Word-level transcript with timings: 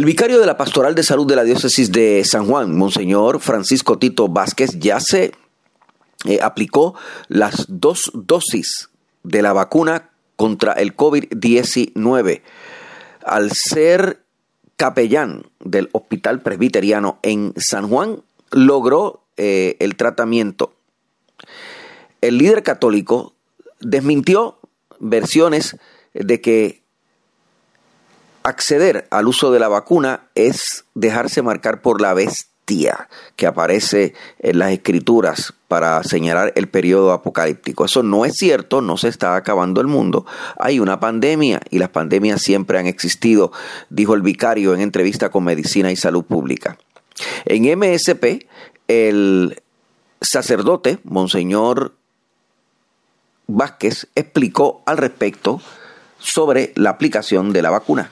El 0.00 0.06
vicario 0.06 0.40
de 0.40 0.46
la 0.46 0.56
Pastoral 0.56 0.94
de 0.94 1.02
Salud 1.02 1.26
de 1.26 1.36
la 1.36 1.44
Diócesis 1.44 1.92
de 1.92 2.24
San 2.24 2.46
Juan, 2.46 2.74
Monseñor 2.74 3.38
Francisco 3.38 3.98
Tito 3.98 4.28
Vázquez, 4.28 4.78
ya 4.78 4.98
se 4.98 5.32
eh, 6.24 6.38
aplicó 6.40 6.94
las 7.28 7.66
dos 7.68 8.10
dosis 8.14 8.88
de 9.24 9.42
la 9.42 9.52
vacuna 9.52 10.08
contra 10.36 10.72
el 10.72 10.96
COVID-19. 10.96 12.40
Al 13.26 13.50
ser 13.52 14.22
capellán 14.76 15.44
del 15.62 15.90
Hospital 15.92 16.40
Presbiteriano 16.40 17.18
en 17.22 17.52
San 17.58 17.86
Juan, 17.90 18.22
logró 18.52 19.24
eh, 19.36 19.76
el 19.80 19.96
tratamiento. 19.96 20.72
El 22.22 22.38
líder 22.38 22.62
católico 22.62 23.34
desmintió 23.80 24.60
versiones 24.98 25.76
de 26.14 26.40
que 26.40 26.79
acceder 28.42 29.06
al 29.10 29.28
uso 29.28 29.50
de 29.50 29.60
la 29.60 29.68
vacuna 29.68 30.28
es 30.34 30.84
dejarse 30.94 31.42
marcar 31.42 31.82
por 31.82 32.00
la 32.00 32.14
bestia 32.14 33.08
que 33.36 33.46
aparece 33.46 34.14
en 34.38 34.58
las 34.58 34.70
escrituras 34.70 35.54
para 35.66 36.02
señalar 36.04 36.52
el 36.54 36.68
periodo 36.68 37.12
apocalíptico. 37.12 37.84
Eso 37.84 38.02
no 38.02 38.24
es 38.24 38.34
cierto, 38.36 38.80
no 38.80 38.96
se 38.96 39.08
está 39.08 39.34
acabando 39.36 39.80
el 39.80 39.86
mundo. 39.86 40.24
Hay 40.58 40.78
una 40.78 41.00
pandemia 41.00 41.60
y 41.70 41.78
las 41.78 41.88
pandemias 41.88 42.42
siempre 42.42 42.78
han 42.78 42.86
existido, 42.86 43.52
dijo 43.88 44.14
el 44.14 44.22
vicario 44.22 44.74
en 44.74 44.80
entrevista 44.80 45.30
con 45.30 45.44
Medicina 45.44 45.90
y 45.90 45.96
Salud 45.96 46.24
Pública. 46.24 46.78
En 47.44 47.64
MSP, 47.78 48.46
el 48.88 49.62
sacerdote, 50.20 50.98
Monseñor 51.04 51.94
Vázquez, 53.46 54.06
explicó 54.14 54.82
al 54.86 54.98
respecto 54.98 55.60
sobre 56.18 56.72
la 56.76 56.90
aplicación 56.90 57.52
de 57.52 57.62
la 57.62 57.70
vacuna. 57.70 58.10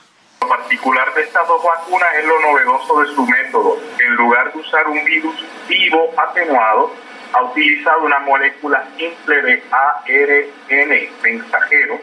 Particular 0.78 1.12
de 1.12 1.22
estas 1.22 1.48
dos 1.48 1.60
vacunas 1.60 2.08
es 2.18 2.24
lo 2.24 2.38
novedoso 2.38 3.00
de 3.00 3.08
su 3.08 3.26
método. 3.26 3.78
En 3.98 4.14
lugar 4.14 4.52
de 4.52 4.60
usar 4.60 4.86
un 4.86 5.02
virus 5.04 5.34
vivo 5.66 6.14
atenuado, 6.16 6.94
ha 7.32 7.42
utilizado 7.42 8.04
una 8.04 8.20
molécula 8.20 8.86
simple 8.96 9.42
de 9.42 9.62
ARN 9.72 11.08
mensajero 11.20 12.00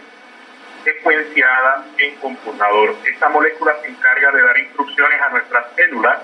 secuenciada 0.84 1.86
en 2.00 2.16
computador. 2.16 2.96
Esta 3.06 3.30
molécula 3.30 3.78
se 3.82 3.88
encarga 3.88 4.32
de 4.34 4.42
dar 4.42 4.58
instrucciones 4.58 5.22
a 5.22 5.30
nuestras 5.30 5.68
células 5.78 6.18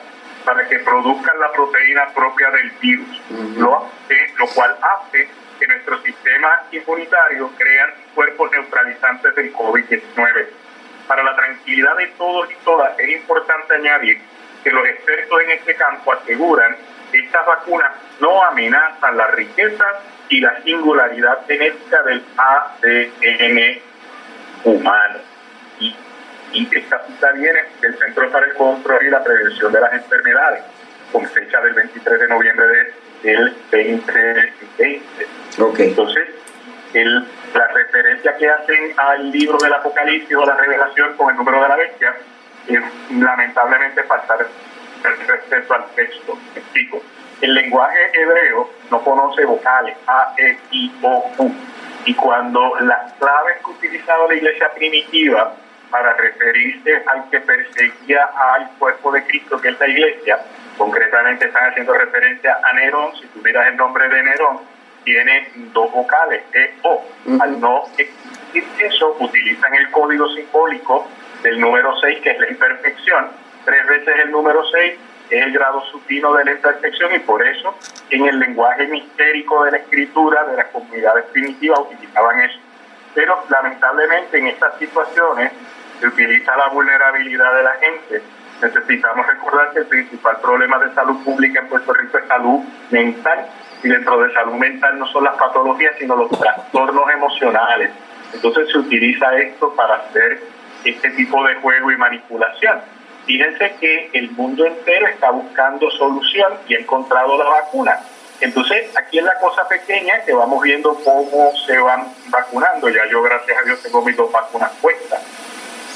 para 0.44 0.68
que 0.68 0.80
produzcan 0.80 1.40
la 1.40 1.54
proteína 1.54 2.10
propia 2.14 2.52
del 2.52 2.70
virus, 2.82 3.22
lo, 3.56 3.90
lo 4.38 4.48
cual 4.48 4.78
hace 4.82 5.30
que 5.58 5.68
nuestro 5.68 6.02
sistema 6.02 6.64
inmunitario 6.70 7.50
crean 7.58 7.92
cuerpos 8.14 8.52
neutralizantes 8.52 9.36
del 9.36 9.54
COVID-19. 9.54 10.48
Para 11.12 11.24
la 11.24 11.36
tranquilidad 11.36 11.98
de 11.98 12.08
todos 12.18 12.50
y 12.50 12.56
todas, 12.64 12.98
es 12.98 13.10
importante 13.10 13.76
añadir 13.76 14.18
que 14.64 14.72
los 14.72 14.88
expertos 14.88 15.42
en 15.42 15.52
este 15.52 15.76
campo 15.76 16.14
aseguran 16.14 16.74
que 17.12 17.20
estas 17.20 17.46
vacunas 17.46 17.92
no 18.22 18.42
amenazan 18.42 19.18
la 19.18 19.28
riqueza 19.28 19.84
y 20.30 20.40
la 20.40 20.64
singularidad 20.64 21.46
genética 21.48 22.02
del 22.04 22.24
ADN 22.38 23.82
humano. 24.64 25.20
Y 25.82 25.94
y 26.54 26.68
esta 26.72 27.06
cita 27.06 27.32
viene 27.34 27.60
del 27.82 27.98
Centro 27.98 28.32
para 28.32 28.46
el 28.46 28.54
Control 28.54 29.06
y 29.06 29.10
la 29.10 29.22
Prevención 29.22 29.74
de 29.74 29.82
las 29.82 29.92
Enfermedades, 29.92 30.64
con 31.12 31.28
fecha 31.28 31.60
del 31.60 31.74
23 31.74 32.22
de 32.22 32.28
noviembre 32.30 32.94
del 33.22 33.54
2020. 33.70 35.02
Okay. 35.60 35.90
Entonces, 35.90 36.30
el, 36.94 37.26
la 37.54 37.68
referencia 37.68 38.36
que 38.38 38.50
hacen 38.50 38.94
al 38.98 39.32
libro 39.32 39.58
del 39.58 39.74
Apocalipsis 39.74 40.36
o 40.36 40.46
la 40.46 40.56
revelación 40.56 41.16
con 41.18 41.30
el 41.30 41.38
número 41.38 41.62
de 41.62 41.70
la 41.70 41.76
bestia 41.76 42.16
es 42.68 42.82
lamentablemente 43.12 44.04
faltar 44.04 44.46
respecto 45.28 45.74
al 45.74 45.86
texto. 45.96 46.38
Explico. 46.56 47.02
El 47.42 47.56
lenguaje 47.56 48.12
hebreo 48.14 48.70
no 48.92 49.02
conoce 49.04 49.46
vocales 49.46 49.98
A, 50.06 50.34
E, 50.38 50.58
I, 50.72 50.92
O, 51.02 51.32
U. 51.40 51.52
Y 52.06 52.14
cuando 52.14 52.76
las 52.82 53.14
claves 53.14 53.58
que 53.64 53.72
utilizaba 53.72 54.28
la 54.28 54.36
iglesia 54.36 54.72
primitiva 54.74 55.54
para 55.90 56.14
referirse 56.14 57.04
al 57.06 57.30
que 57.30 57.40
perseguía 57.42 58.30
al 58.54 58.70
cuerpo 58.80 59.12
de 59.12 59.24
Cristo, 59.26 59.60
que 59.60 59.70
es 59.70 59.80
la 59.80 59.88
iglesia. 59.88 60.40
Concretamente 60.78 61.46
están 61.46 61.70
haciendo 61.70 61.94
referencia 61.94 62.58
a 62.64 62.74
Nerón. 62.74 63.16
Si 63.18 63.28
tú 63.28 63.42
miras 63.44 63.68
el 63.68 63.78
nombre 63.78 64.08
de 64.08 64.24
Nerón, 64.24 64.62
tiene 65.04 65.52
dos 65.74 65.92
vocales, 65.92 66.44
E, 66.54 66.74
O. 66.84 67.04
Al 67.40 67.60
no 67.60 67.86
existir 67.98 68.64
eso, 68.80 69.16
utilizan 69.20 69.74
el 69.76 69.90
código 69.92 70.30
simbólico 70.30 71.08
del 71.44 71.60
número 71.60 72.00
6, 72.00 72.20
que 72.22 72.32
es 72.32 72.40
la 72.40 72.50
imperfección. 72.50 73.28
Tres 73.66 73.88
veces 73.88 74.16
el 74.24 74.32
número 74.32 74.64
6 74.66 74.94
es 75.30 75.46
el 75.46 75.54
grado 75.54 75.82
supino 75.86 76.34
de 76.34 76.46
la 76.46 76.52
imperfección 76.52 77.14
y 77.16 77.20
por 77.20 77.46
eso 77.46 77.76
en 78.10 78.28
el 78.28 78.40
lenguaje 78.40 78.88
mistérico 78.88 79.64
de 79.64 79.72
la 79.72 79.78
escritura 79.78 80.44
de 80.46 80.58
las 80.58 80.68
comunidades 80.68 81.26
primitivas 81.32 81.80
utilizaban 81.80 82.42
eso. 82.42 82.60
Pero 83.16 83.44
lamentablemente 83.50 84.38
en 84.38 84.48
estas 84.48 84.78
situaciones 84.78 85.52
se 86.02 86.08
utiliza 86.08 86.58
la 86.58 86.68
vulnerabilidad 86.70 87.56
de 87.56 87.64
la 87.64 87.74
gente. 87.74 88.22
Necesitamos 88.62 89.26
recordar 89.28 89.72
que 89.72 89.80
el 89.80 89.86
principal 89.86 90.38
problema 90.42 90.80
de 90.80 90.94
salud 90.94 91.24
pública 91.24 91.60
en 91.60 91.68
Puerto 91.68 91.94
Rico 91.94 92.18
es 92.18 92.28
salud 92.28 92.60
mental 92.90 93.48
y 93.84 93.88
dentro 93.88 94.20
de 94.22 94.34
salud 94.34 94.54
mental 94.54 94.98
no 95.00 95.08
son 95.08 95.24
las 95.24 95.36
patologías 95.36 95.96
sino 96.00 96.16
los 96.16 96.30
trastornos 96.32 97.10
emocionales. 97.12 97.92
Entonces 98.34 98.68
se 98.72 98.80
utiliza 98.80 99.36
esto 99.38 99.74
para 99.76 99.96
hacer 99.96 100.42
este 100.84 101.12
tipo 101.12 101.44
de 101.46 101.56
juego 101.56 101.92
y 101.92 101.98
manipulación. 101.98 102.82
Fíjense 103.26 103.76
que 103.80 104.10
el 104.14 104.32
mundo 104.32 104.66
entero 104.66 105.08
está 105.08 105.30
buscando 105.30 105.90
solución 105.92 106.54
y 106.68 106.76
ha 106.76 106.80
encontrado 106.80 107.38
la 107.38 107.50
vacuna. 107.50 108.00
Entonces, 108.40 108.90
aquí 108.98 109.20
es 109.20 109.24
la 109.24 109.36
cosa 109.36 109.68
pequeña 109.68 110.26
que 110.26 110.34
vamos 110.34 110.64
viendo 110.64 110.96
cómo 111.06 111.52
se 111.68 111.78
van 111.78 112.08
vacunando. 112.30 112.90
Ya 112.90 113.06
yo, 113.06 113.22
gracias 113.22 113.56
a 113.56 113.62
Dios, 113.62 113.84
tengo 113.84 114.04
mis 114.04 114.18
dos 114.18 114.32
vacunas 114.32 114.72
puestas. 114.82 115.22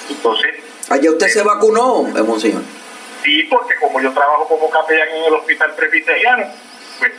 Entonces... 0.10 0.56
¿Allá 0.90 1.12
usted 1.12 1.28
se 1.28 1.42
vacunó, 1.42 2.08
eh, 2.16 2.24
monseñor? 2.24 2.62
Sí, 3.24 3.44
porque 3.50 3.76
como 3.82 4.00
yo 4.02 4.12
trabajo 4.14 4.48
como 4.48 4.70
capellán 4.70 5.10
en 5.10 5.24
el 5.26 5.34
hospital 5.34 5.74
presbiteriano, 5.76 6.46
pues 7.00 7.12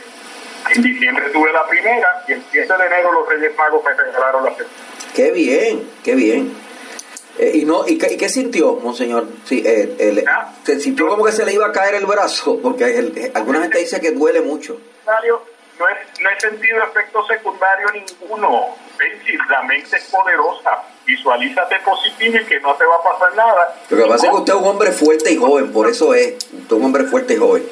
en 0.73 0.81
diciembre 0.81 1.29
tuve 1.31 1.51
la 1.51 1.67
primera 1.67 2.23
y 2.27 2.33
el 2.33 2.43
7 2.51 2.73
de 2.77 2.85
enero 2.85 3.11
los 3.11 3.27
Reyes 3.27 3.55
Magos 3.57 3.83
me 3.83 3.93
regalaron 3.93 4.45
la 4.45 4.51
segunda. 4.51 4.75
Qué 5.13 5.31
bien, 5.31 5.89
qué 6.03 6.15
bien. 6.15 6.53
Eh, 7.39 7.51
y 7.55 7.65
no 7.65 7.87
y 7.87 7.97
qué, 7.97 8.29
sintió, 8.29 8.75
monseñor? 8.75 9.27
Sí, 9.45 9.61
eh, 9.65 10.23
ah, 10.27 10.53
¿Se 10.63 10.79
sintió 10.79 11.07
como 11.07 11.23
que 11.23 11.31
se 11.31 11.45
le 11.45 11.53
iba 11.53 11.67
a 11.67 11.71
caer 11.71 11.95
el 11.95 12.05
brazo? 12.05 12.59
Porque 12.61 13.29
alguna 13.33 13.61
gente 13.61 13.79
dice 13.79 14.01
que 14.01 14.11
duele 14.11 14.41
mucho. 14.41 14.79
No 15.79 15.87
he, 15.87 16.23
no 16.23 16.29
he 16.29 16.39
sentido 16.39 16.83
efecto 16.83 17.25
secundario 17.27 17.87
ninguno. 17.91 18.75
la 19.49 19.63
mente 19.63 19.97
es 19.97 20.05
poderosa 20.05 20.83
visualízate 21.07 21.79
positivo 21.79 22.37
y 22.37 22.45
que 22.45 22.59
no 22.59 22.75
te 22.75 22.85
va 22.85 22.95
a 22.95 23.03
pasar 23.03 23.33
nada. 23.35 23.75
Lo 23.89 23.97
que 23.97 24.03
pasa 24.03 24.25
es 24.27 24.31
que 24.31 24.37
usted 24.37 24.53
es 24.53 24.59
un 24.59 24.67
hombre 24.67 24.91
fuerte 24.91 25.31
y 25.31 25.37
joven, 25.37 25.71
por 25.71 25.87
eso 25.89 26.13
es, 26.13 26.33
usted 26.33 26.65
es 26.67 26.71
un 26.71 26.83
hombre 26.83 27.05
fuerte 27.05 27.33
y 27.33 27.37
joven. 27.37 27.63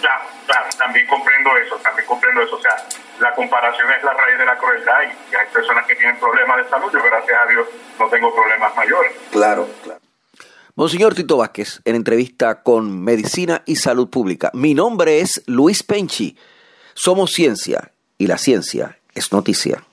Claro, 0.00 0.24
claro, 0.46 0.66
también 0.78 1.06
comprendo 1.08 1.50
eso, 1.58 1.76
también 1.76 2.06
comprendo 2.06 2.42
eso. 2.42 2.56
O 2.56 2.60
sea, 2.60 2.76
la 3.18 3.34
comparación 3.34 3.90
es 3.92 4.04
la 4.04 4.12
raíz 4.12 4.38
de 4.38 4.46
la 4.46 4.56
crueldad 4.56 5.02
y 5.02 5.34
hay 5.34 5.46
personas 5.52 5.84
que 5.86 5.96
tienen 5.96 6.16
problemas 6.18 6.58
de 6.58 6.70
salud, 6.70 6.90
yo 6.92 7.02
gracias 7.02 7.38
a 7.38 7.50
Dios 7.50 7.66
no 7.98 8.08
tengo 8.08 8.32
problemas 8.34 8.74
mayores. 8.76 9.12
Claro, 9.32 9.68
claro. 9.82 10.00
Monseñor 10.74 11.14
Tito 11.14 11.36
Vázquez, 11.36 11.82
en 11.84 11.96
entrevista 11.96 12.62
con 12.62 13.02
Medicina 13.04 13.62
y 13.66 13.76
Salud 13.76 14.08
Pública. 14.08 14.50
Mi 14.54 14.74
nombre 14.74 15.20
es 15.20 15.42
Luis 15.46 15.82
Penchi. 15.82 16.36
Somos 16.94 17.32
ciencia 17.32 17.92
y 18.18 18.26
la 18.26 18.38
ciencia 18.38 18.98
es 19.14 19.32
noticia. 19.32 19.84